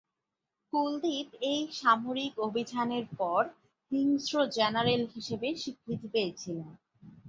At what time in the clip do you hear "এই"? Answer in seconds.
1.43-1.61